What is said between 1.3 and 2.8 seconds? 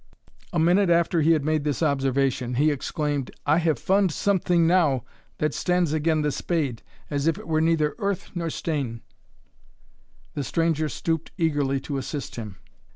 had made this observation, he